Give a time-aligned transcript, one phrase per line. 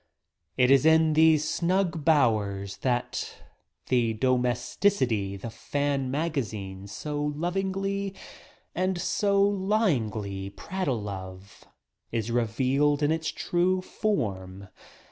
[0.57, 3.35] ■"■■..■ It is in these snug bowers that
[3.89, 8.15] the "domesticity" the fan magazines so lovingly
[8.73, 11.65] and so lyingly prattle of
[12.11, 14.69] is revealed in its true form.